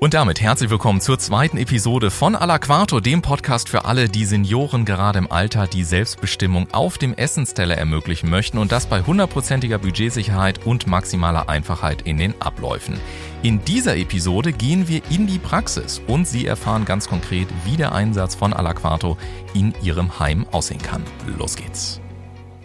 [0.00, 4.08] Und damit herzlich willkommen zur zweiten Episode von A la Quarto, dem Podcast für alle,
[4.08, 9.02] die Senioren gerade im Alter die Selbstbestimmung auf dem Essensteller ermöglichen möchten und das bei
[9.02, 13.00] hundertprozentiger Budgetsicherheit und maximaler Einfachheit in den Abläufen.
[13.42, 17.90] In dieser Episode gehen wir in die Praxis und Sie erfahren ganz konkret, wie der
[17.90, 19.18] Einsatz von A la Quarto
[19.52, 21.02] in Ihrem Heim aussehen kann.
[21.36, 22.00] Los geht's.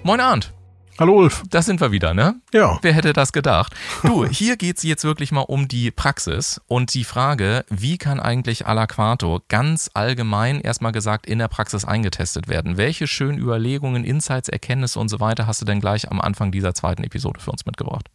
[0.04, 0.54] Moin Arndt.
[1.00, 1.42] Hallo Ulf.
[1.50, 2.36] Das sind wir wieder, ne?
[2.54, 2.78] Ja.
[2.84, 3.74] Wer hätte das gedacht?
[4.04, 8.68] Du, hier geht's jetzt wirklich mal um die Praxis und die Frage, wie kann eigentlich
[8.68, 12.78] à la Quarto ganz allgemein erstmal gesagt in der Praxis eingetestet werden?
[12.78, 16.76] Welche schönen Überlegungen, Insights, Erkenntnisse und so weiter hast du denn gleich am Anfang dieser
[16.76, 18.10] zweiten Episode für uns mitgebracht?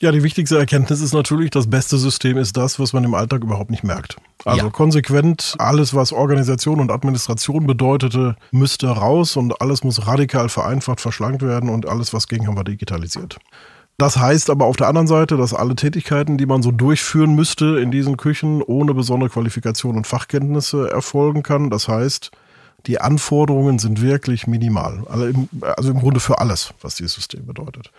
[0.00, 3.42] Ja, die wichtigste Erkenntnis ist natürlich, das beste System ist das, was man im Alltag
[3.42, 4.16] überhaupt nicht merkt.
[4.44, 4.70] Also ja.
[4.70, 11.42] konsequent alles, was Organisation und Administration bedeutete, müsste raus und alles muss radikal vereinfacht, verschlankt
[11.42, 13.38] werden und alles, was ging, haben wir digitalisiert.
[14.00, 17.80] Das heißt aber auf der anderen Seite, dass alle Tätigkeiten, die man so durchführen müsste
[17.80, 21.68] in diesen Küchen, ohne besondere Qualifikation und Fachkenntnisse erfolgen kann.
[21.68, 22.30] Das heißt,
[22.86, 25.04] die Anforderungen sind wirklich minimal.
[25.76, 27.90] Also im Grunde für alles, was dieses System bedeutet.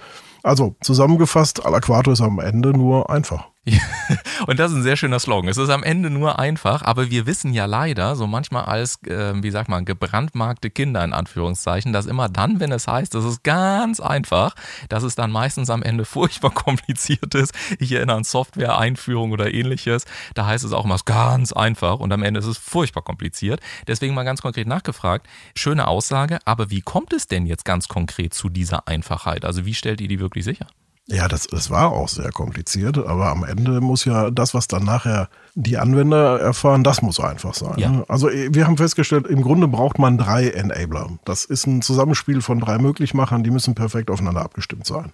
[0.44, 3.50] Also zusammengefasst, Alaquato ist am Ende nur einfach.
[4.48, 5.50] Und das ist ein sehr schöner Slogan.
[5.50, 9.34] Es ist am Ende nur einfach, aber wir wissen ja leider, so manchmal als, äh,
[9.42, 13.44] wie sagt man, gebrandmarkte Kinder in Anführungszeichen, dass immer dann, wenn es heißt, das ist
[13.44, 14.56] ganz einfach,
[14.90, 17.54] dass es dann meistens am Ende furchtbar kompliziert ist.
[17.80, 20.06] Ich erinnere an Software-Einführung oder ähnliches.
[20.34, 23.62] Da heißt es auch ist ganz einfach und am Ende ist es furchtbar kompliziert.
[23.88, 25.28] Deswegen mal ganz konkret nachgefragt.
[25.56, 29.46] Schöne Aussage, aber wie kommt es denn jetzt ganz konkret zu dieser Einfachheit?
[29.46, 30.68] Also wie stellt ihr die wirklich sicher?
[31.12, 34.84] Ja, das, das war auch sehr kompliziert, aber am Ende muss ja das, was dann
[34.84, 37.74] nachher die Anwender erfahren, das muss einfach sein.
[37.78, 37.90] Ja.
[37.90, 38.06] Ne?
[38.08, 41.10] Also äh, wir haben festgestellt, im Grunde braucht man drei Enabler.
[41.26, 45.12] Das ist ein Zusammenspiel von drei Möglichmachern, die müssen perfekt aufeinander abgestimmt sein.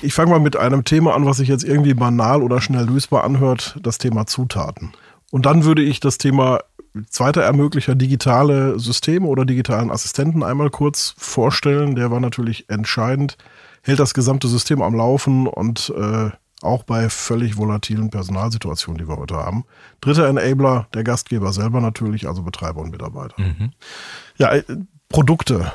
[0.00, 3.24] Ich fange mal mit einem Thema an, was sich jetzt irgendwie banal oder schnell lösbar
[3.24, 4.92] anhört, das Thema Zutaten.
[5.30, 6.60] Und dann würde ich das Thema
[7.08, 11.94] zweiter Ermöglicher digitale Systeme oder digitalen Assistenten einmal kurz vorstellen.
[11.94, 13.36] Der war natürlich entscheidend
[13.82, 19.16] hält das gesamte System am Laufen und äh, auch bei völlig volatilen Personalsituationen, die wir
[19.16, 19.64] heute haben.
[20.00, 23.40] Dritter Enabler, der Gastgeber selber natürlich, also Betreiber und Mitarbeiter.
[23.40, 23.70] Mhm.
[24.36, 24.64] Ja, äh,
[25.08, 25.72] Produkte.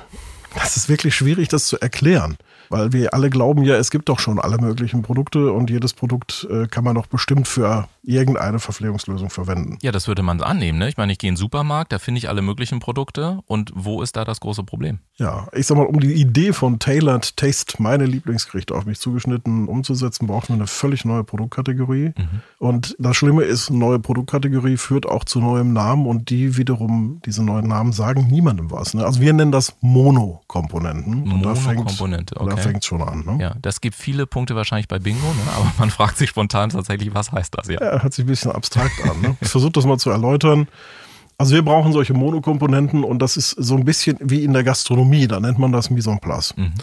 [0.56, 2.38] Das ist wirklich schwierig, das zu erklären.
[2.70, 6.48] Weil wir alle glauben ja, es gibt doch schon alle möglichen Produkte und jedes Produkt
[6.50, 9.78] äh, kann man doch bestimmt für irgendeine Verpflegungslösung verwenden.
[9.82, 10.78] Ja, das würde man annehmen.
[10.78, 10.90] Ne?
[10.90, 13.40] Ich meine, ich gehe in den Supermarkt, da finde ich alle möglichen Produkte.
[13.46, 15.00] Und wo ist da das große Problem?
[15.18, 19.68] Ja, ich sag mal, um die Idee von Tailored Taste, meine Lieblingsgerichte auf mich zugeschnitten
[19.68, 22.14] umzusetzen, brauchen wir eine völlig neue Produktkategorie.
[22.18, 22.42] Mhm.
[22.60, 27.44] Und das Schlimme ist, neue Produktkategorie führt auch zu neuem Namen und die wiederum, diese
[27.44, 28.94] neuen Namen sagen niemandem was.
[28.94, 29.06] Ne?
[29.06, 31.28] Also wir nennen das Monokomponenten.
[31.28, 32.53] Monokomponente, okay.
[32.56, 33.24] Da fängt schon an.
[33.26, 33.38] Ne?
[33.42, 35.52] Ja, das gibt viele Punkte wahrscheinlich bei Bingo, ne?
[35.56, 37.68] aber man fragt sich spontan tatsächlich, was heißt das?
[37.68, 39.22] Ja, ja hört sich ein bisschen abstrakt an.
[39.22, 39.38] Ne?
[39.42, 40.68] Ich versuche das mal zu erläutern.
[41.38, 45.28] Also wir brauchen solche Monokomponenten und das ist so ein bisschen wie in der Gastronomie,
[45.28, 46.56] da nennt man das Mise en place.
[46.56, 46.74] Mhm.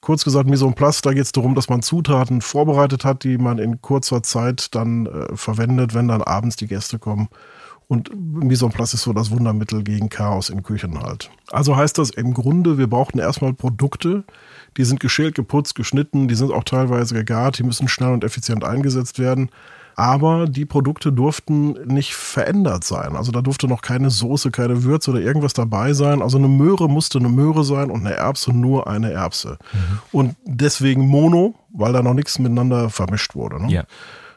[0.00, 3.36] Kurz gesagt, Mise en place, da geht es darum, dass man Zutaten vorbereitet hat, die
[3.36, 7.28] man in kurzer Zeit dann äh, verwendet, wenn dann abends die Gäste kommen.
[7.88, 11.30] Und Mise en place ist so das Wundermittel gegen Chaos in Küchen halt.
[11.50, 14.24] Also heißt das im Grunde, wir brauchten erstmal Produkte,
[14.76, 18.62] die sind geschält, geputzt, geschnitten, die sind auch teilweise gegart, die müssen schnell und effizient
[18.62, 19.50] eingesetzt werden.
[19.96, 23.16] Aber die Produkte durften nicht verändert sein.
[23.16, 26.22] Also da durfte noch keine Soße, keine Würze oder irgendwas dabei sein.
[26.22, 29.58] Also eine Möhre musste eine Möhre sein und eine Erbse nur eine Erbse.
[29.72, 29.98] Mhm.
[30.12, 33.60] Und deswegen Mono, weil da noch nichts miteinander vermischt wurde.
[33.60, 33.72] Ne?
[33.72, 33.84] Ja.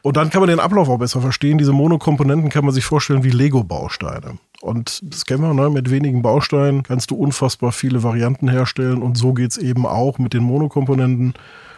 [0.02, 1.58] Und dann kann man den Ablauf auch besser verstehen.
[1.58, 4.38] Diese Monokomponenten kann man sich vorstellen wie Lego-Bausteine.
[4.60, 5.70] Und das kennen wir, ne?
[5.70, 9.00] mit wenigen Bausteinen kannst du unfassbar viele Varianten herstellen.
[9.00, 11.34] Und so geht es eben auch mit den Monokomponenten.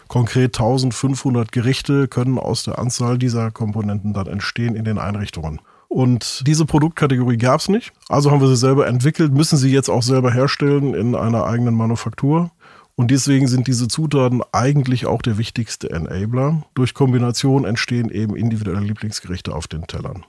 [0.08, 5.60] Konkret 1500 Gerichte können aus der Anzahl dieser Komponenten dann entstehen in den Einrichtungen.
[5.88, 7.92] Und diese Produktkategorie gab es nicht.
[8.08, 11.74] Also haben wir sie selber entwickelt, müssen sie jetzt auch selber herstellen in einer eigenen
[11.74, 12.50] Manufaktur.
[12.96, 16.62] Und deswegen sind diese Zutaten eigentlich auch der wichtigste Enabler.
[16.74, 20.24] Durch Kombination entstehen eben individuelle Lieblingsgerichte auf den Tellern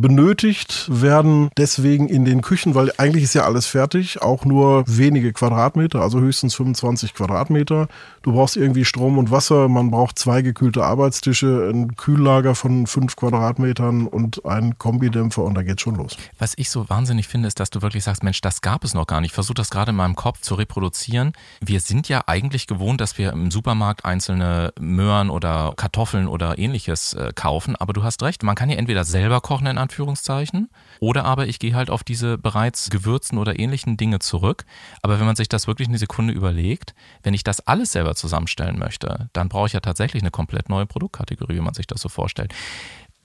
[0.00, 5.32] benötigt werden deswegen in den Küchen, weil eigentlich ist ja alles fertig, auch nur wenige
[5.32, 7.88] Quadratmeter, also höchstens 25 Quadratmeter.
[8.22, 13.16] Du brauchst irgendwie Strom und Wasser, man braucht zwei gekühlte Arbeitstische, ein Kühllager von fünf
[13.16, 16.16] Quadratmetern und einen Kombidämpfer und da geht's schon los.
[16.38, 19.06] Was ich so wahnsinnig finde, ist, dass du wirklich sagst, Mensch, das gab es noch
[19.06, 19.30] gar nicht.
[19.30, 21.32] Ich versuche das gerade in meinem Kopf zu reproduzieren.
[21.60, 27.14] Wir sind ja eigentlich gewohnt, dass wir im Supermarkt einzelne Möhren oder Kartoffeln oder ähnliches
[27.14, 30.68] äh, kaufen, aber du hast recht, man kann ja entweder selber kochen in Anführungszeichen.
[31.00, 34.64] Oder aber ich gehe halt auf diese bereits gewürzten oder ähnlichen Dinge zurück.
[35.02, 38.78] Aber wenn man sich das wirklich eine Sekunde überlegt, wenn ich das alles selber zusammenstellen
[38.78, 42.08] möchte, dann brauche ich ja tatsächlich eine komplett neue Produktkategorie, wie man sich das so
[42.08, 42.54] vorstellt.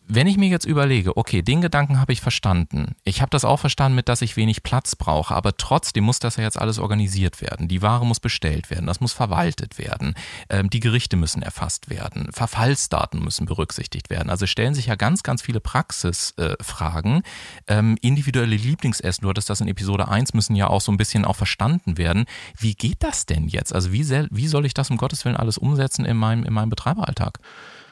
[0.05, 2.95] Wenn ich mir jetzt überlege, okay, den Gedanken habe ich verstanden.
[3.05, 6.35] Ich habe das auch verstanden mit, dass ich wenig Platz brauche, aber trotzdem muss das
[6.35, 7.69] ja jetzt alles organisiert werden.
[7.69, 10.13] Die Ware muss bestellt werden, das muss verwaltet werden,
[10.50, 14.29] ähm, die Gerichte müssen erfasst werden, Verfallsdaten müssen berücksichtigt werden.
[14.29, 17.23] Also stellen sich ja ganz, ganz viele Praxisfragen.
[17.67, 20.97] Äh, ähm, individuelle Lieblingsessen, du hattest das in Episode 1, müssen ja auch so ein
[20.97, 22.25] bisschen auch verstanden werden.
[22.57, 23.73] Wie geht das denn jetzt?
[23.73, 26.69] Also wie, wie soll ich das um Gottes Willen alles umsetzen in meinem, in meinem
[26.69, 27.39] Betreiberalltag?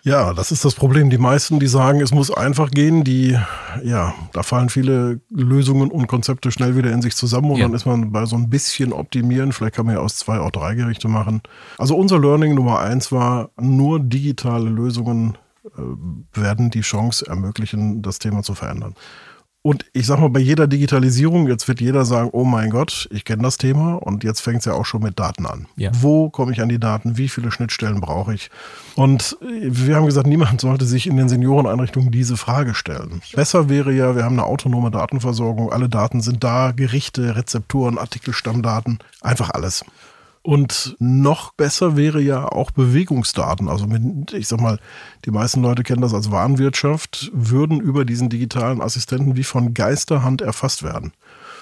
[0.03, 1.09] Ja, das ist das Problem.
[1.11, 3.37] Die meisten, die sagen, es muss einfach gehen, die,
[3.83, 7.65] ja, da fallen viele Lösungen und Konzepte schnell wieder in sich zusammen und ja.
[7.65, 9.51] dann ist man bei so ein bisschen optimieren.
[9.51, 11.41] Vielleicht kann man ja aus zwei auch drei Gerichte machen.
[11.77, 15.81] Also unser Learning Nummer eins war, nur digitale Lösungen äh,
[16.33, 18.95] werden die Chance ermöglichen, das Thema zu verändern.
[19.63, 23.25] Und ich sag mal, bei jeder Digitalisierung, jetzt wird jeder sagen, oh mein Gott, ich
[23.25, 25.67] kenne das Thema und jetzt fängt es ja auch schon mit Daten an.
[25.75, 25.91] Ja.
[25.93, 27.17] Wo komme ich an die Daten?
[27.17, 28.49] Wie viele Schnittstellen brauche ich?
[28.95, 33.21] Und wir haben gesagt, niemand sollte sich in den Senioreneinrichtungen diese Frage stellen.
[33.35, 38.97] Besser wäre ja, wir haben eine autonome Datenversorgung, alle Daten sind da, Gerichte, Rezepturen, Artikelstammdaten,
[39.21, 39.85] einfach alles.
[40.43, 43.69] Und noch besser wäre ja auch Bewegungsdaten.
[43.69, 44.79] Also mit, ich sag mal,
[45.25, 50.41] die meisten Leute kennen das als Warenwirtschaft, würden über diesen digitalen Assistenten wie von Geisterhand
[50.41, 51.13] erfasst werden.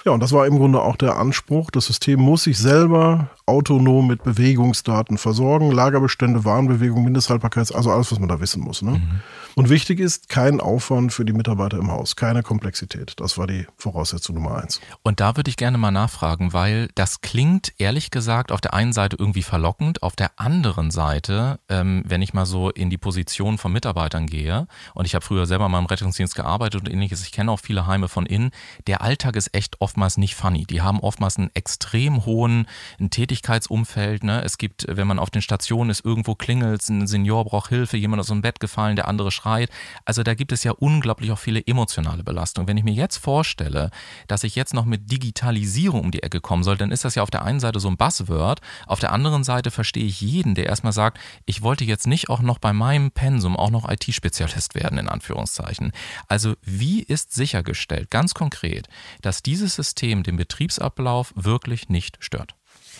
[0.04, 1.70] Ja, und das war im Grunde auch der Anspruch.
[1.70, 8.18] Das System muss sich selber autonom mit Bewegungsdaten versorgen, Lagerbestände, Warenbewegung, Mindesthaltbarkeits, also alles, was
[8.18, 8.80] man da wissen muss.
[8.80, 8.92] Ne?
[8.92, 9.20] Mhm.
[9.56, 13.14] Und wichtig ist, kein Aufwand für die Mitarbeiter im Haus, keine Komplexität.
[13.16, 14.80] Das war die Voraussetzung Nummer eins.
[15.02, 18.92] Und da würde ich gerne mal nachfragen, weil das klingt ehrlich gesagt auf der einen
[18.92, 23.58] Seite irgendwie verlockend, auf der anderen Seite, ähm, wenn ich mal so in die Position
[23.58, 27.32] von Mitarbeitern gehe, und ich habe früher selber mal im Rettungsdienst gearbeitet und ähnliches, ich
[27.32, 28.52] kenne auch viele Heime von innen,
[28.86, 30.66] der Alltag ist echt oftmals nicht funny.
[30.66, 32.68] Die haben oftmals einen extrem hohen
[33.10, 34.22] Tätigkeitsumfeld.
[34.22, 34.40] Ne?
[34.44, 38.20] Es gibt, wenn man auf den Stationen ist, irgendwo klingelt, ein Senior braucht Hilfe, jemand
[38.20, 39.68] aus dem Bett gefallen, der andere schreit.
[40.04, 42.68] Also da gibt es ja unglaublich auch viele emotionale Belastungen.
[42.68, 43.90] Wenn ich mir jetzt vorstelle,
[44.28, 47.24] dass ich jetzt noch mit Digitalisierung um die Ecke kommen soll, dann ist das ja
[47.24, 50.66] auf der einen Seite so ein Buzzword, auf der anderen Seite verstehe ich jeden, der
[50.66, 54.98] erstmal sagt, ich wollte jetzt nicht auch noch bei meinem Pensum auch noch IT-Spezialist werden,
[54.98, 55.90] in Anführungszeichen.
[56.28, 58.86] Also wie ist sichergestellt, ganz konkret,
[59.20, 62.54] dass dieses System den Betriebsablauf wirklich nicht stört?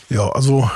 [0.09, 0.71] Ja, also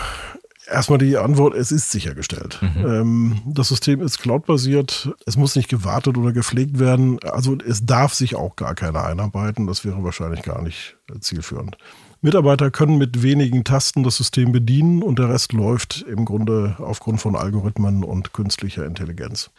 [0.67, 2.59] Erstmal die Antwort, es ist sichergestellt.
[2.63, 2.87] Mhm.
[2.87, 7.19] Ähm, das System ist cloudbasiert, es muss nicht gewartet oder gepflegt werden.
[7.23, 11.77] Also es darf sich auch gar keiner einarbeiten, das wäre wahrscheinlich gar nicht zielführend.
[12.23, 17.21] Mitarbeiter können mit wenigen Tasten das System bedienen und der Rest läuft im Grunde aufgrund
[17.21, 19.51] von Algorithmen und künstlicher Intelligenz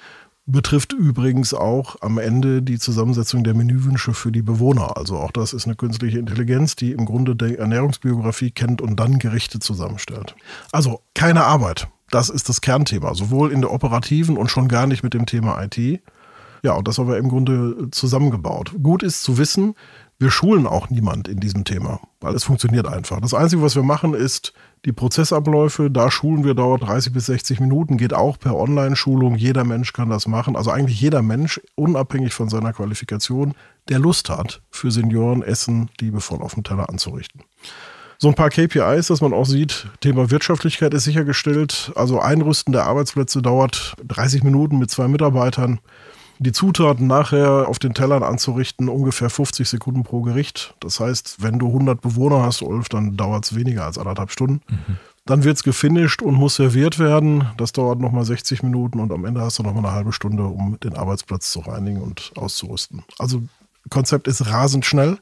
[0.45, 4.97] betrifft übrigens auch am Ende die Zusammensetzung der Menüwünsche für die Bewohner.
[4.97, 9.19] Also auch das ist eine künstliche Intelligenz, die im Grunde die Ernährungsbiografie kennt und dann
[9.19, 10.36] Gerichte zusammenstellt.
[10.71, 11.88] Also keine Arbeit.
[12.12, 15.62] Das ist das Kernthema, sowohl in der operativen und schon gar nicht mit dem Thema
[15.63, 16.01] IT.
[16.65, 18.73] Ja, und das haben wir im Grunde zusammengebaut.
[18.81, 19.75] Gut ist zu wissen,
[20.17, 23.21] wir schulen auch niemand in diesem Thema, weil es funktioniert einfach.
[23.21, 24.51] Das Einzige, was wir machen, ist
[24.83, 25.91] die Prozessabläufe.
[25.91, 29.35] Da schulen wir dauert 30 bis 60 Minuten, geht auch per Online-Schulung.
[29.35, 30.56] Jeder Mensch kann das machen.
[30.56, 33.53] Also eigentlich jeder Mensch, unabhängig von seiner Qualifikation,
[33.88, 37.44] der Lust hat, für Senioren Essen liebevoll auf dem Teller anzurichten.
[38.18, 41.91] So ein paar KPIs, dass man auch sieht, Thema Wirtschaftlichkeit ist sichergestellt.
[41.95, 45.79] Also Einrüsten der Arbeitsplätze dauert 30 Minuten mit zwei Mitarbeitern
[46.39, 50.75] die Zutaten nachher auf den Tellern anzurichten, ungefähr 50 Sekunden pro Gericht.
[50.80, 54.61] Das heißt, wenn du 100 Bewohner hast, Ulf, dann dauert es weniger als anderthalb Stunden.
[54.68, 54.97] Mhm.
[55.25, 57.47] Dann wird es gefinisht und muss serviert werden.
[57.57, 60.80] Das dauert nochmal 60 Minuten und am Ende hast du nochmal eine halbe Stunde, um
[60.81, 63.04] den Arbeitsplatz zu reinigen und auszurüsten.
[63.18, 63.42] Also
[63.89, 65.18] Konzept ist rasend schnell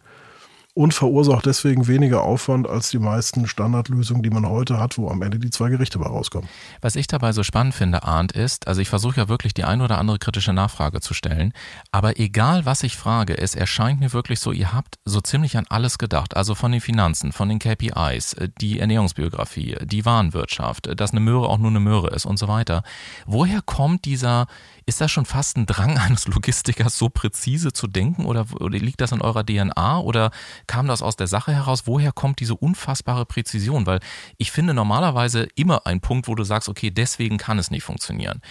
[0.76, 5.22] und verursacht deswegen weniger Aufwand als die meisten Standardlösungen, die man heute hat, wo am
[5.22, 6.50] Ende die zwei Gerichte bei rauskommen.
[6.82, 9.82] Was ich dabei so spannend finde, Arndt, ist, also ich versuche ja wirklich die ein
[9.82, 11.54] oder andere kritische Nachfrage zu stellen,
[11.92, 15.66] aber egal was ich frage, es erscheint mir wirklich so, ihr habt so ziemlich an
[15.70, 21.20] alles gedacht, also von den Finanzen, von den KPIs, die Ernährungsbiografie, die Warenwirtschaft, dass eine
[21.20, 22.82] Möhre auch nur eine Möhre ist und so weiter.
[23.28, 24.48] Woher kommt dieser
[24.86, 29.12] ist das schon fast ein Drang eines Logistikers, so präzise zu denken oder, liegt das
[29.12, 30.32] in eurer DNA oder
[30.68, 31.84] kam das aus der Sache heraus?
[31.86, 33.86] Woher kommt diese unfassbare Präzision?
[33.86, 34.00] Weil
[34.38, 38.42] ich finde normalerweise immer ein Punkt, wo du sagst, okay, deswegen kann es nicht funktionieren.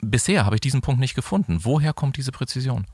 [0.00, 1.60] Bisher habe ich diesen Punkt nicht gefunden.
[1.62, 2.86] Woher kommt diese Präzision?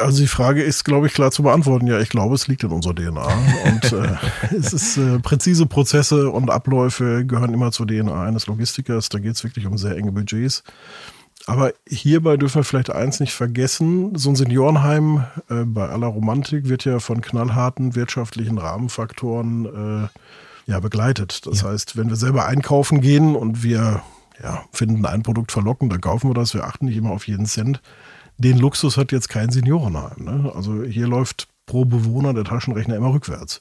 [0.00, 1.86] Also die Frage ist, glaube ich, klar zu beantworten.
[1.86, 3.26] Ja, ich glaube, es liegt in unserer DNA.
[3.64, 4.16] Und äh,
[4.56, 9.08] es ist äh, präzise Prozesse und Abläufe gehören immer zur DNA eines Logistikers.
[9.08, 10.62] Da geht es wirklich um sehr enge Budgets.
[11.46, 14.16] Aber hierbei dürfen wir vielleicht eins nicht vergessen.
[14.16, 20.08] So ein Seniorenheim äh, bei aller Romantik wird ja von knallharten wirtschaftlichen Rahmenfaktoren äh,
[20.70, 21.46] ja, begleitet.
[21.46, 21.70] Das ja.
[21.70, 24.02] heißt, wenn wir selber einkaufen gehen und wir
[24.42, 26.54] ja, finden ein Produkt verlockend, dann kaufen wir das.
[26.54, 27.80] Wir achten nicht immer auf jeden Cent.
[28.38, 30.24] Den Luxus hat jetzt kein Seniorenheim.
[30.24, 30.52] Ne?
[30.54, 33.60] Also hier läuft pro Bewohner der Taschenrechner immer rückwärts.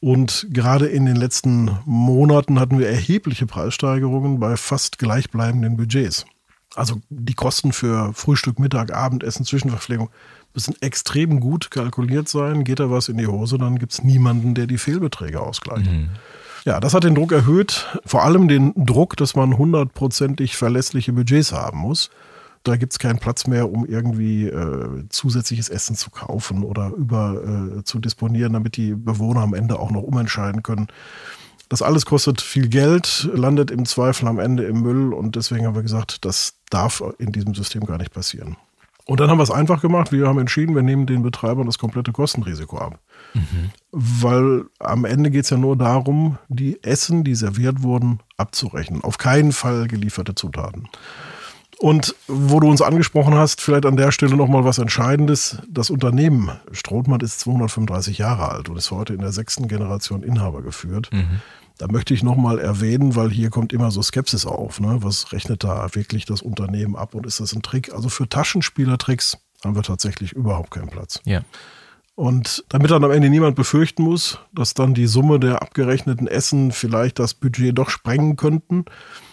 [0.00, 6.26] Und gerade in den letzten Monaten hatten wir erhebliche Preissteigerungen bei fast gleichbleibenden Budgets.
[6.76, 10.10] Also die Kosten für Frühstück, Mittag, Abendessen, Zwischenverpflegung
[10.54, 12.64] müssen extrem gut kalkuliert sein.
[12.64, 15.90] Geht da was in die Hose, dann gibt es niemanden, der die Fehlbeträge ausgleicht.
[15.90, 16.10] Mhm.
[16.64, 17.86] Ja, das hat den Druck erhöht.
[18.04, 22.10] Vor allem den Druck, dass man hundertprozentig verlässliche Budgets haben muss.
[22.64, 27.76] Da gibt es keinen Platz mehr, um irgendwie äh, zusätzliches Essen zu kaufen oder über
[27.78, 30.88] äh, zu disponieren, damit die Bewohner am Ende auch noch umentscheiden können.
[31.68, 35.74] Das alles kostet viel Geld, landet im Zweifel am Ende im Müll und deswegen haben
[35.74, 38.56] wir gesagt, das darf in diesem System gar nicht passieren.
[39.04, 40.10] Und dann haben wir es einfach gemacht.
[40.10, 42.98] Wir haben entschieden, wir nehmen den Betreibern das komplette Kostenrisiko ab.
[43.34, 43.70] Mhm.
[43.92, 49.04] Weil am Ende geht es ja nur darum, die Essen, die serviert wurden, abzurechnen.
[49.04, 50.88] Auf keinen Fall gelieferte Zutaten.
[51.78, 55.58] Und wo du uns angesprochen hast, vielleicht an der Stelle nochmal was Entscheidendes.
[55.68, 60.62] Das Unternehmen Strothmann ist 235 Jahre alt und ist heute in der sechsten Generation Inhaber
[60.62, 61.10] geführt.
[61.12, 61.40] Mhm.
[61.78, 64.80] Da möchte ich nochmal erwähnen, weil hier kommt immer so Skepsis auf.
[64.80, 64.98] Ne?
[65.02, 67.92] Was rechnet da wirklich das Unternehmen ab und ist das ein Trick?
[67.92, 71.20] Also für Taschenspielertricks haben wir tatsächlich überhaupt keinen Platz.
[71.24, 71.42] Ja.
[72.14, 76.72] Und damit dann am Ende niemand befürchten muss, dass dann die Summe der abgerechneten Essen
[76.72, 78.86] vielleicht das Budget doch sprengen könnten,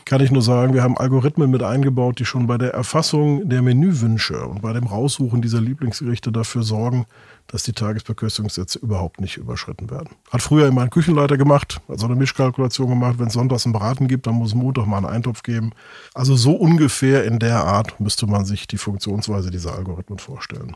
[0.06, 3.62] kann ich nur sagen, wir haben Algorithmen mit eingebaut, die schon bei der Erfassung der
[3.62, 7.06] Menüwünsche und bei dem Raussuchen dieser Lieblingsgerichte dafür sorgen,
[7.48, 10.10] dass die Tagesverköstungssätze überhaupt nicht überschritten werden.
[10.30, 13.16] Hat früher immer ein Küchenleiter gemacht, also eine Mischkalkulation gemacht.
[13.20, 15.72] Wenn es sonntags ein Braten gibt, dann muss Montag mal einen Eintopf geben.
[16.14, 20.76] Also so ungefähr in der Art müsste man sich die Funktionsweise dieser Algorithmen vorstellen.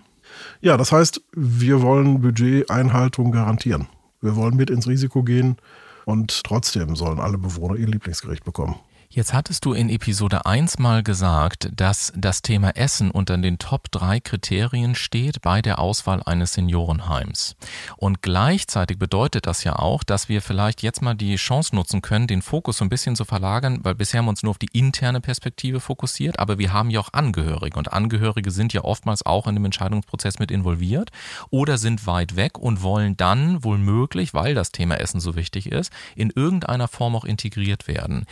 [0.62, 3.88] Ja, das heißt, wir wollen Budgeteinhaltung garantieren.
[4.22, 5.58] Wir wollen mit ins Risiko gehen
[6.06, 8.76] und trotzdem sollen alle Bewohner ihr Lieblingsgericht bekommen.
[9.10, 13.90] Jetzt hattest du in Episode 1 mal gesagt, dass das Thema Essen unter den Top
[13.92, 17.56] 3 Kriterien steht bei der Auswahl eines Seniorenheims.
[17.96, 22.28] Und gleichzeitig bedeutet das ja auch, dass wir vielleicht jetzt mal die Chance nutzen können,
[22.28, 24.78] den Fokus so ein bisschen zu verlagern, weil bisher haben wir uns nur auf die
[24.78, 29.48] interne Perspektive fokussiert, aber wir haben ja auch Angehörige und Angehörige sind ja oftmals auch
[29.48, 31.12] in dem Entscheidungsprozess mit involviert
[31.50, 35.72] oder sind weit weg und wollen dann wohl möglich, weil das Thema Essen so wichtig
[35.72, 38.26] ist, in irgendeiner Form auch integriert werden.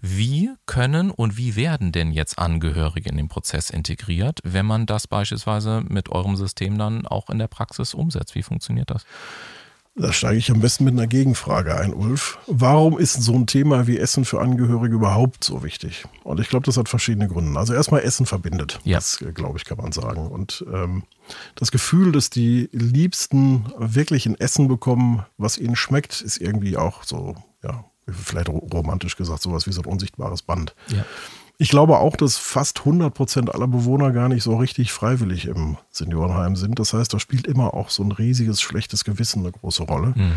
[0.00, 5.06] Wie können und wie werden denn jetzt Angehörige in den Prozess integriert, wenn man das
[5.06, 8.34] beispielsweise mit eurem System dann auch in der Praxis umsetzt?
[8.34, 9.04] Wie funktioniert das?
[9.96, 12.38] Da steige ich am besten mit einer Gegenfrage ein, Ulf.
[12.46, 16.04] Warum ist so ein Thema wie Essen für Angehörige überhaupt so wichtig?
[16.22, 17.58] Und ich glaube, das hat verschiedene Gründe.
[17.58, 18.78] Also erstmal Essen verbindet.
[18.84, 18.98] Ja.
[18.98, 20.28] Das, äh, glaube ich, kann man sagen.
[20.28, 21.02] Und ähm,
[21.56, 27.02] das Gefühl, dass die Liebsten wirklich ein Essen bekommen, was ihnen schmeckt, ist irgendwie auch
[27.02, 30.74] so, ja, vielleicht romantisch gesagt, sowas wie so ein unsichtbares Band.
[30.88, 31.04] Ja.
[31.58, 35.76] Ich glaube auch, dass fast 100 Prozent aller Bewohner gar nicht so richtig freiwillig im
[35.90, 36.78] Seniorenheim sind.
[36.78, 40.14] Das heißt, da spielt immer auch so ein riesiges schlechtes Gewissen eine große Rolle.
[40.16, 40.32] Mhm.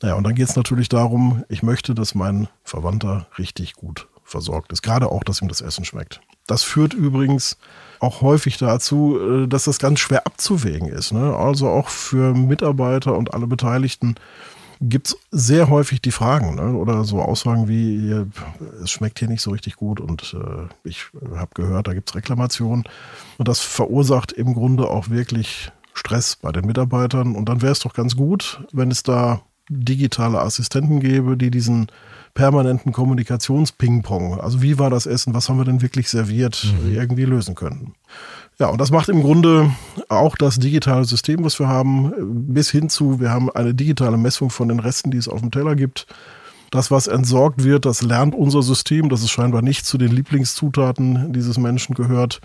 [0.00, 4.72] Naja, und dann geht es natürlich darum, ich möchte, dass mein Verwandter richtig gut versorgt
[4.72, 4.82] ist.
[4.82, 6.20] Gerade auch, dass ihm das Essen schmeckt.
[6.46, 7.58] Das führt übrigens
[7.98, 11.12] auch häufig dazu, äh, dass das ganz schwer abzuwägen ist.
[11.12, 11.34] Ne?
[11.36, 14.14] Also auch für Mitarbeiter und alle Beteiligten
[14.80, 16.72] gibt es sehr häufig die Fragen ne?
[16.72, 18.24] oder so Aussagen wie,
[18.82, 22.16] es schmeckt hier nicht so richtig gut und äh, ich habe gehört, da gibt es
[22.16, 22.84] Reklamationen.
[23.36, 27.34] Und das verursacht im Grunde auch wirklich Stress bei den Mitarbeitern.
[27.34, 31.88] Und dann wäre es doch ganz gut, wenn es da digitale Assistenten gäbe, die diesen
[32.34, 36.94] permanenten Kommunikationsping-Pong, also wie war das Essen, was haben wir denn wirklich serviert, mhm.
[36.94, 37.94] irgendwie lösen könnten.
[38.58, 39.70] Ja, und das macht im Grunde
[40.08, 42.12] auch das digitale System, was wir haben,
[42.52, 45.50] bis hin zu, wir haben eine digitale Messung von den Resten, die es auf dem
[45.50, 46.06] Teller gibt.
[46.70, 51.32] Das, was entsorgt wird, das lernt unser System, dass es scheinbar nicht zu den Lieblingszutaten
[51.32, 52.40] dieses Menschen gehört,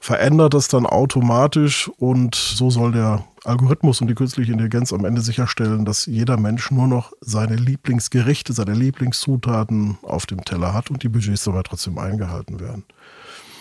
[0.00, 5.20] verändert das dann automatisch und so soll der Algorithmus und die künstliche Intelligenz am Ende
[5.20, 11.02] sicherstellen, dass jeder Mensch nur noch seine Lieblingsgerichte, seine Lieblingszutaten auf dem Teller hat und
[11.02, 12.84] die Budgets dabei trotzdem eingehalten werden.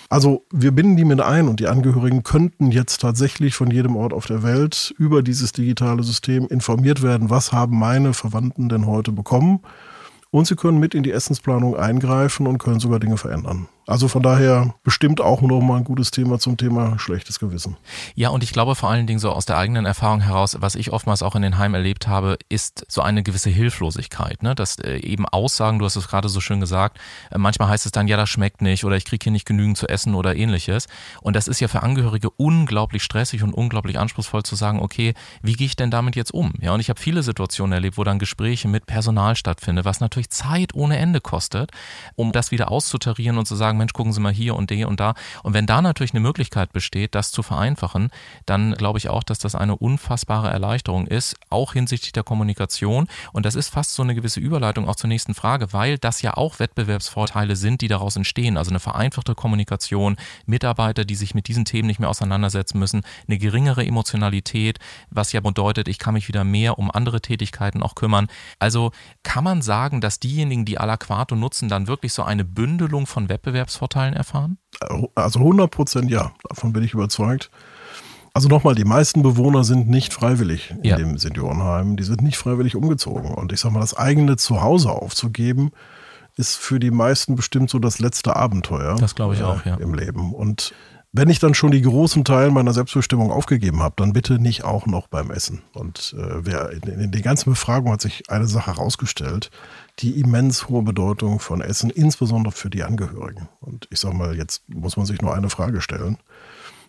[0.09, 4.11] Also wir binden die mit ein und die Angehörigen könnten jetzt tatsächlich von jedem Ort
[4.11, 9.11] auf der Welt über dieses digitale System informiert werden, was haben meine Verwandten denn heute
[9.11, 9.59] bekommen.
[10.31, 13.67] Und sie können mit in die Essensplanung eingreifen und können sogar Dinge verändern.
[13.89, 17.75] Also von daher bestimmt auch nochmal ein gutes Thema zum Thema schlechtes Gewissen.
[18.13, 20.91] Ja, und ich glaube vor allen Dingen so aus der eigenen Erfahrung heraus, was ich
[20.91, 24.43] oftmals auch in den Heimen erlebt habe, ist so eine gewisse Hilflosigkeit.
[24.43, 24.53] Ne?
[24.53, 26.99] Dass äh, eben Aussagen, du hast es gerade so schön gesagt,
[27.31, 29.75] äh, manchmal heißt es dann, ja, das schmeckt nicht oder ich kriege hier nicht genügend
[29.75, 30.85] zu essen oder ähnliches.
[31.23, 35.53] Und das ist ja für Angehörige unglaublich stressig und unglaublich anspruchsvoll zu sagen, okay, wie
[35.53, 36.53] gehe ich denn damit jetzt um?
[36.61, 40.29] Ja, und ich habe viele Situationen erlebt, wo dann Gespräche mit Personal stattfinden, was natürlich
[40.29, 41.71] Zeit ohne Ende kostet,
[42.13, 44.99] um das wieder auszutarieren und zu sagen, Mensch, gucken Sie mal hier und D und
[44.99, 45.15] da.
[45.41, 48.11] Und wenn da natürlich eine Möglichkeit besteht, das zu vereinfachen,
[48.45, 53.07] dann glaube ich auch, dass das eine unfassbare Erleichterung ist, auch hinsichtlich der Kommunikation.
[53.33, 56.35] Und das ist fast so eine gewisse Überleitung auch zur nächsten Frage, weil das ja
[56.35, 58.57] auch Wettbewerbsvorteile sind, die daraus entstehen.
[58.57, 63.37] Also eine vereinfachte Kommunikation, Mitarbeiter, die sich mit diesen Themen nicht mehr auseinandersetzen müssen, eine
[63.37, 68.27] geringere Emotionalität, was ja bedeutet, ich kann mich wieder mehr um andere Tätigkeiten auch kümmern.
[68.59, 68.91] Also
[69.23, 73.58] kann man sagen, dass diejenigen, die Alaquato nutzen, dann wirklich so eine Bündelung von Wettbewerbsvorteilen
[74.13, 74.57] erfahren?
[75.15, 77.49] Also 100 Prozent ja, davon bin ich überzeugt.
[78.33, 80.95] Also nochmal, die meisten Bewohner sind nicht freiwillig in ja.
[80.95, 81.97] dem Seniorenheim.
[81.97, 83.33] Die sind nicht freiwillig umgezogen.
[83.33, 85.71] Und ich sag mal, das eigene Zuhause aufzugeben,
[86.35, 88.95] ist für die meisten bestimmt so das letzte Abenteuer.
[88.95, 89.75] Das glaube ich äh, auch, ja.
[89.75, 90.33] Im Leben.
[90.33, 90.73] Und
[91.11, 94.85] wenn ich dann schon die großen Teil meiner Selbstbestimmung aufgegeben habe, dann bitte nicht auch
[94.85, 95.63] noch beim Essen.
[95.73, 99.49] Und äh, wer, in, in der ganzen Befragung hat sich eine Sache herausgestellt,
[99.99, 103.49] die immens hohe Bedeutung von Essen, insbesondere für die Angehörigen.
[103.59, 106.17] Und ich sage mal, jetzt muss man sich nur eine Frage stellen.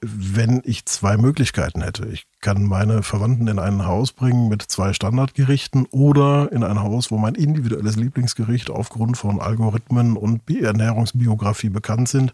[0.02, 4.92] Wenn ich zwei Möglichkeiten hätte, ich kann meine Verwandten in ein Haus bringen mit zwei
[4.92, 12.08] Standardgerichten oder in ein Haus, wo mein individuelles Lieblingsgericht aufgrund von Algorithmen und Ernährungsbiografie bekannt
[12.08, 12.32] sind,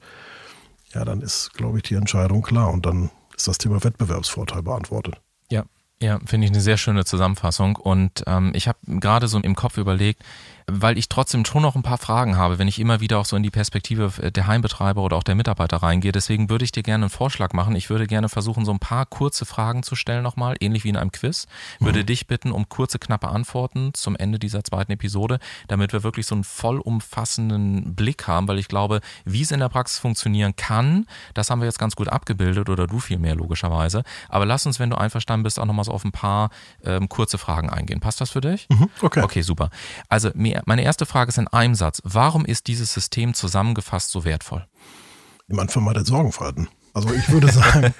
[0.96, 5.20] ja, dann ist, glaube ich, die Entscheidung klar und dann ist das Thema Wettbewerbsvorteil beantwortet.
[5.50, 5.64] Ja,
[6.00, 7.76] ja, finde ich eine sehr schöne Zusammenfassung.
[7.76, 10.22] Und ähm, ich habe gerade so im Kopf überlegt,
[10.68, 13.36] weil ich trotzdem schon noch ein paar Fragen habe, wenn ich immer wieder auch so
[13.36, 16.10] in die Perspektive der Heimbetreiber oder auch der Mitarbeiter reingehe.
[16.10, 17.76] Deswegen würde ich dir gerne einen Vorschlag machen.
[17.76, 20.96] Ich würde gerne versuchen, so ein paar kurze Fragen zu stellen nochmal, ähnlich wie in
[20.96, 21.46] einem Quiz.
[21.78, 22.06] Würde mhm.
[22.06, 26.34] dich bitten um kurze, knappe Antworten zum Ende dieser zweiten Episode, damit wir wirklich so
[26.34, 31.48] einen vollumfassenden Blick haben, weil ich glaube, wie es in der Praxis funktionieren kann, das
[31.48, 34.02] haben wir jetzt ganz gut abgebildet oder du viel mehr logischerweise.
[34.28, 36.50] Aber lass uns, wenn du einverstanden bist, auch nochmal so auf ein paar
[36.84, 38.00] ähm, kurze Fragen eingehen.
[38.00, 38.66] Passt das für dich?
[38.68, 39.22] Mhm, okay.
[39.22, 39.70] Okay, super.
[40.08, 42.00] Also mir meine erste Frage ist in einem Satz.
[42.04, 44.66] Warum ist dieses System zusammengefasst so wertvoll?
[45.48, 46.68] Man vermeidet Sorgenfalten.
[46.96, 47.92] Also ich würde sagen,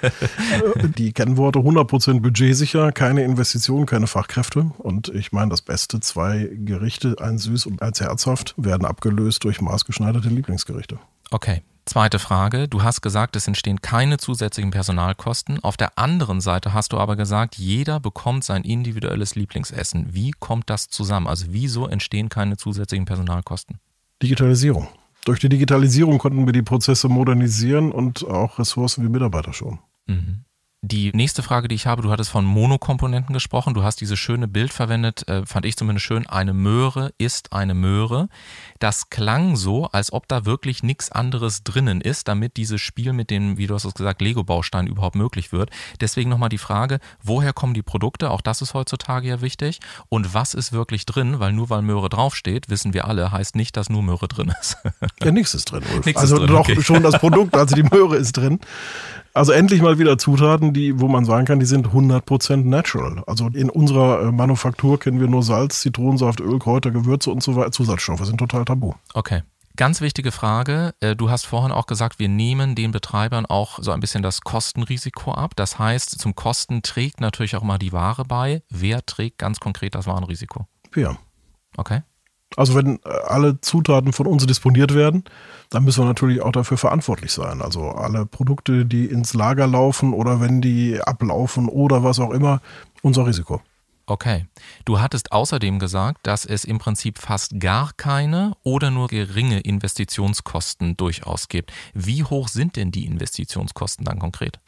[0.97, 4.71] die Kennworte 100% budgetsicher, keine Investitionen, keine Fachkräfte.
[4.79, 9.61] Und ich meine, das Beste, zwei Gerichte, ein süß und eins herzhaft, werden abgelöst durch
[9.61, 10.97] maßgeschneiderte Lieblingsgerichte.
[11.29, 12.67] Okay, Zweite Frage.
[12.67, 15.63] Du hast gesagt, es entstehen keine zusätzlichen Personalkosten.
[15.63, 20.13] Auf der anderen Seite hast du aber gesagt, jeder bekommt sein individuelles Lieblingsessen.
[20.13, 21.27] Wie kommt das zusammen?
[21.27, 23.79] Also wieso entstehen keine zusätzlichen Personalkosten?
[24.21, 24.89] Digitalisierung.
[25.23, 29.79] Durch die Digitalisierung konnten wir die Prozesse modernisieren und auch Ressourcen wie Mitarbeiter schon.
[30.07, 30.43] Mhm.
[30.83, 33.73] Die nächste Frage, die ich habe, du hattest von Monokomponenten gesprochen.
[33.73, 36.27] Du hast dieses schöne Bild verwendet, äh, fand ich zumindest schön.
[36.27, 38.29] Eine Möhre ist eine Möhre.
[38.77, 43.31] Das klang so, als ob da wirklich nichts anderes drinnen ist, damit dieses Spiel mit
[43.31, 45.71] den, wie du hast es gesagt, Lego-Bausteinen überhaupt möglich wird.
[45.99, 48.29] Deswegen nochmal die Frage, woher kommen die Produkte?
[48.29, 49.79] Auch das ist heutzutage ja wichtig.
[50.09, 51.39] Und was ist wirklich drin?
[51.39, 54.77] Weil nur weil Möhre draufsteht, wissen wir alle, heißt nicht, dass nur Möhre drin ist.
[55.23, 56.05] ja, nichts ist drin, Ulf.
[56.05, 56.79] Nichts also drin, doch okay.
[56.83, 58.59] schon das Produkt, also die Möhre ist drin.
[59.37, 63.23] Also endlich mal wieder Zutaten, die, wo man sagen kann, die sind 100% natural.
[63.27, 67.55] Also in unserer äh, Manufaktur kennen wir nur Salz, Zitronensaft, Öl, Kräuter, Gewürze und so
[67.55, 67.71] weiter.
[67.71, 68.93] Zusatzstoffe sind total tabu.
[69.13, 69.43] Okay.
[69.75, 70.95] Ganz wichtige Frage.
[71.01, 74.41] Äh, du hast vorhin auch gesagt, wir nehmen den Betreibern auch so ein bisschen das
[74.41, 75.51] Kostenrisiko ab.
[75.55, 78.63] Das heißt, zum Kosten trägt natürlich auch mal die Ware bei.
[78.71, 80.65] Wer trägt ganz konkret das Warenrisiko?
[80.91, 81.15] Wir.
[81.77, 82.01] Okay.
[82.55, 85.23] Also wenn äh, alle Zutaten von uns disponiert werden,
[85.69, 87.61] dann müssen wir natürlich auch dafür verantwortlich sein.
[87.61, 92.61] Also alle Produkte, die ins Lager laufen oder wenn die ablaufen oder was auch immer,
[93.01, 93.61] unser Risiko.
[94.09, 94.45] Okay.
[94.85, 100.95] Du hattest außerdem gesagt, dass es im Prinzip fast gar keine oder nur geringe Investitionskosten
[100.95, 101.73] durchaus gibt.
[101.93, 104.59] Wie hoch sind denn die Investitionskosten dann konkret?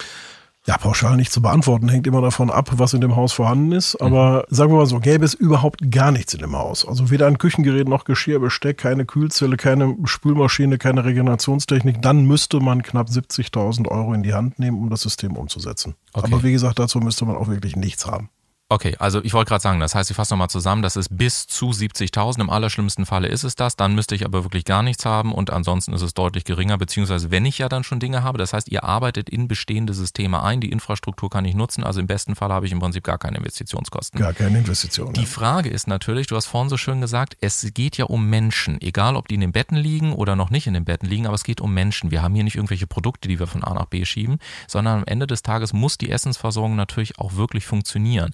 [0.69, 3.95] Ja, pauschal nicht zu beantworten, hängt immer davon ab, was in dem Haus vorhanden ist.
[3.95, 4.55] Aber mhm.
[4.55, 6.87] sagen wir mal so, gäbe es überhaupt gar nichts in dem Haus.
[6.87, 12.59] Also weder ein Küchengerät noch Geschirr, Besteck, keine Kühlzelle, keine Spülmaschine, keine Regenerationstechnik, dann müsste
[12.59, 15.95] man knapp 70.000 Euro in die Hand nehmen, um das System umzusetzen.
[16.13, 16.27] Okay.
[16.31, 18.29] Aber wie gesagt, dazu müsste man auch wirklich nichts haben.
[18.71, 21.47] Okay, also ich wollte gerade sagen, das heißt, ich fasse nochmal zusammen, das ist bis
[21.47, 22.39] zu 70.000.
[22.39, 23.75] Im allerschlimmsten Falle ist es das.
[23.75, 27.31] Dann müsste ich aber wirklich gar nichts haben und ansonsten ist es deutlich geringer, beziehungsweise
[27.31, 30.61] wenn ich ja dann schon Dinge habe, das heißt, ihr arbeitet in bestehende Systeme ein,
[30.61, 33.37] die Infrastruktur kann ich nutzen, also im besten Fall habe ich im Prinzip gar keine
[33.37, 34.19] Investitionskosten.
[34.19, 35.13] Gar keine Investitionen.
[35.13, 38.79] Die Frage ist natürlich, du hast vorhin so schön gesagt, es geht ja um Menschen,
[38.81, 41.33] egal ob die in den Betten liegen oder noch nicht in den Betten liegen, aber
[41.33, 42.11] es geht um Menschen.
[42.11, 45.05] Wir haben hier nicht irgendwelche Produkte, die wir von A nach B schieben, sondern am
[45.07, 48.31] Ende des Tages muss die Essensversorgung natürlich auch wirklich funktionieren.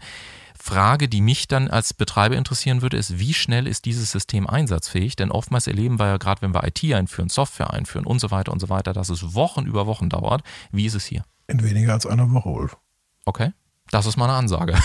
[0.57, 5.15] Frage, die mich dann als Betreiber interessieren würde, ist, wie schnell ist dieses System einsatzfähig?
[5.15, 8.51] Denn oftmals erleben wir ja gerade, wenn wir IT einführen, Software einführen und so weiter
[8.51, 10.41] und so weiter, dass es Wochen über Wochen dauert.
[10.71, 11.23] Wie ist es hier?
[11.47, 12.77] In weniger als einer Woche, Ulf.
[13.25, 13.51] Okay.
[13.91, 14.75] Das ist meine Ansage.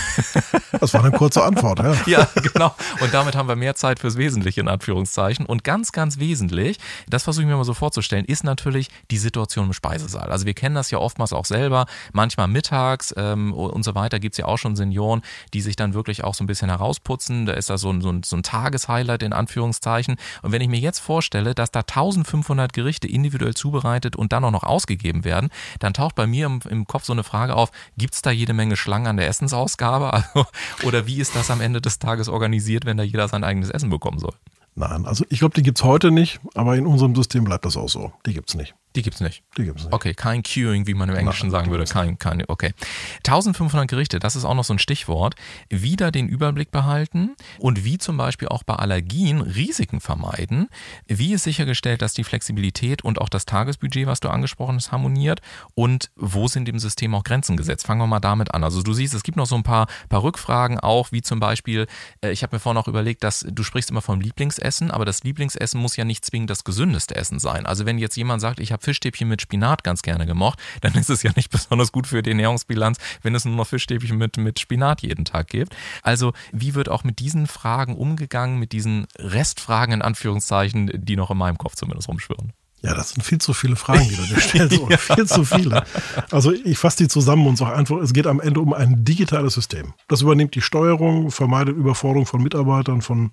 [0.79, 1.95] Das war eine kurze Antwort, ja.
[2.05, 2.73] ja, genau.
[3.01, 5.45] Und damit haben wir mehr Zeit fürs Wesentliche in Anführungszeichen.
[5.45, 9.65] Und ganz, ganz wesentlich, das versuche ich mir mal so vorzustellen, ist natürlich die Situation
[9.65, 10.31] im Speisesaal.
[10.31, 14.33] Also wir kennen das ja oftmals auch selber, manchmal mittags ähm, und so weiter gibt
[14.33, 15.21] es ja auch schon Senioren,
[15.53, 17.45] die sich dann wirklich auch so ein bisschen herausputzen.
[17.45, 20.15] Da ist da so ein, so ein, so ein Tageshighlight in Anführungszeichen.
[20.41, 24.51] Und wenn ich mir jetzt vorstelle, dass da 1500 Gerichte individuell zubereitet und dann auch
[24.51, 28.13] noch ausgegeben werden, dann taucht bei mir im, im Kopf so eine Frage auf, gibt
[28.13, 30.11] es da jede Menge Schlangen an der Essensausgabe?
[30.13, 30.45] Also,
[30.83, 33.89] oder wie ist das am Ende des Tages organisiert, wenn da jeder sein eigenes Essen
[33.89, 34.33] bekommen soll?
[34.75, 37.77] Nein, also ich glaube, die gibt es heute nicht, aber in unserem System bleibt das
[37.77, 38.11] auch so.
[38.25, 38.75] Die gibt es nicht.
[38.95, 39.43] Die gibt's nicht.
[39.57, 39.93] Die gibt's nicht.
[39.93, 41.85] Okay, kein Queuing, wie man im Englischen Nein, sagen würde.
[41.85, 42.73] Kein, kein, okay.
[43.25, 45.35] 1500 Gerichte, das ist auch noch so ein Stichwort.
[45.69, 50.67] Wieder den Überblick behalten und wie zum Beispiel auch bei Allergien Risiken vermeiden.
[51.07, 55.41] Wie ist sichergestellt, dass die Flexibilität und auch das Tagesbudget, was du angesprochen hast, harmoniert?
[55.73, 57.87] Und wo sind im System auch Grenzen gesetzt?
[57.87, 58.63] Fangen wir mal damit an.
[58.63, 61.87] Also du siehst, es gibt noch so ein paar, paar Rückfragen auch, wie zum Beispiel,
[62.21, 65.23] äh, ich habe mir vorhin auch überlegt, dass du sprichst immer vom Lieblingsessen, aber das
[65.23, 67.65] Lieblingsessen muss ja nicht zwingend das gesündeste Essen sein.
[67.65, 70.93] Also wenn jetzt jemand sagt, ich habe habe Fischstäbchen mit Spinat ganz gerne gemocht, dann
[70.95, 74.37] ist es ja nicht besonders gut für die Ernährungsbilanz, wenn es nur noch Fischstäbchen mit,
[74.37, 75.75] mit Spinat jeden Tag gibt.
[76.03, 81.31] Also wie wird auch mit diesen Fragen umgegangen, mit diesen Restfragen in Anführungszeichen, die noch
[81.31, 82.53] in meinem Kopf zumindest rumschwirren?
[82.83, 84.79] Ja, das sind viel zu viele Fragen, die du dir stellst.
[84.89, 84.97] ja.
[84.97, 85.85] Viel zu viele.
[86.31, 89.53] Also ich fasse die zusammen und sage einfach, es geht am Ende um ein digitales
[89.53, 89.93] System.
[90.07, 93.31] Das übernimmt die Steuerung, vermeidet Überforderung von Mitarbeitern, von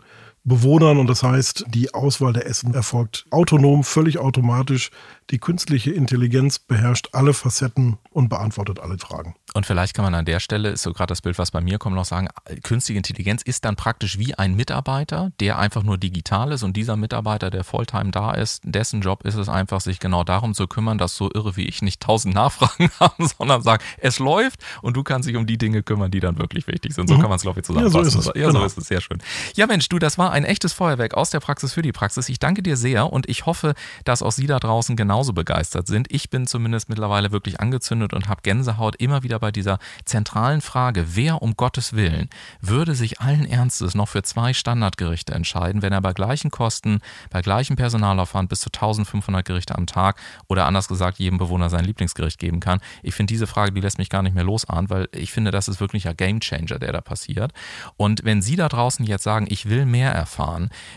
[0.48, 4.90] Bewohnern und das heißt, die Auswahl der Essen erfolgt autonom, völlig automatisch.
[5.30, 9.34] Die künstliche Intelligenz beherrscht alle Facetten und beantwortet alle Fragen.
[9.52, 11.78] Und vielleicht kann man an der Stelle, ist so gerade das Bild, was bei mir
[11.78, 12.28] kommt, noch sagen,
[12.62, 16.96] künstliche Intelligenz ist dann praktisch wie ein Mitarbeiter, der einfach nur digital ist und dieser
[16.96, 20.96] Mitarbeiter, der Volltime da ist, dessen Job ist es einfach, sich genau darum zu kümmern,
[20.96, 25.02] dass so irre wie ich nicht tausend Nachfragen haben, sondern sagen, es läuft und du
[25.02, 27.08] kannst dich um die Dinge kümmern, die dann wirklich wichtig sind.
[27.08, 27.20] So mhm.
[27.20, 28.04] kann man es, glaube ich, zusammenfassen.
[28.04, 28.40] Ja, so ist es.
[28.40, 28.60] Ja, genau.
[28.60, 28.88] so ist es.
[28.88, 29.18] Sehr schön.
[29.54, 32.28] Ja, Mensch, du, das war ein echtes Feuerwerk aus der Praxis für die Praxis.
[32.28, 33.74] Ich danke dir sehr und ich hoffe,
[34.04, 36.12] dass auch Sie da draußen genauso begeistert sind.
[36.12, 41.16] Ich bin zumindest mittlerweile wirklich angezündet und habe Gänsehaut immer wieder bei dieser zentralen Frage,
[41.16, 42.28] wer um Gottes Willen
[42.60, 47.42] würde sich allen Ernstes noch für zwei Standardgerichte entscheiden, wenn er bei gleichen Kosten, bei
[47.42, 52.38] gleichem Personalaufwand bis zu 1500 Gerichte am Tag oder anders gesagt jedem Bewohner sein Lieblingsgericht
[52.38, 52.80] geben kann.
[53.02, 55.68] Ich finde diese Frage, die lässt mich gar nicht mehr losahnen, weil ich finde, das
[55.68, 57.52] ist wirklich ein Gamechanger, der da passiert.
[57.96, 60.27] Und wenn Sie da draußen jetzt sagen, ich will mehr erfahren,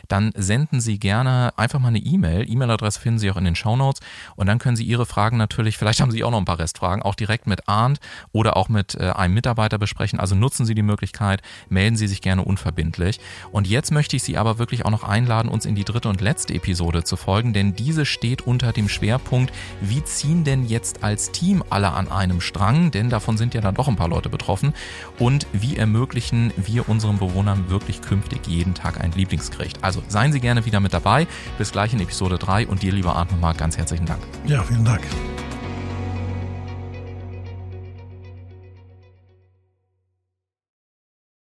[0.08, 2.50] dann senden Sie gerne einfach mal eine E-Mail.
[2.50, 4.02] E-Mail-Adresse finden Sie auch in den Shownotes
[4.36, 7.04] und dann können Sie Ihre Fragen natürlich, vielleicht haben Sie auch noch ein paar Restfragen,
[7.04, 8.00] auch direkt mit Arndt
[8.32, 10.20] oder auch mit äh, einem Mitarbeiter besprechen.
[10.20, 13.20] Also nutzen Sie die Möglichkeit, melden Sie sich gerne unverbindlich.
[13.52, 16.22] Und jetzt möchte ich Sie aber wirklich auch noch einladen, uns in die dritte und
[16.22, 21.32] letzte Episode zu folgen, denn diese steht unter dem Schwerpunkt, wie ziehen denn jetzt als
[21.32, 24.74] Team alle an einem Strang, denn davon sind ja dann doch ein paar Leute betroffen
[25.20, 29.84] und wie ermöglichen wir unseren Bewohnern wirklich künftig jeden Tag ein Lieblingsgericht.
[29.84, 31.28] Also seien Sie gerne wieder mit dabei.
[31.58, 34.22] Bis gleich in Episode 3 und dir, lieber Arndt, nochmal ganz herzlichen Dank.
[34.46, 35.02] Ja, vielen Dank.